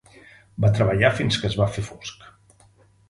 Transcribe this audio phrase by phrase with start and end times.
[0.63, 2.29] Va treballar fins que es va fer fosc.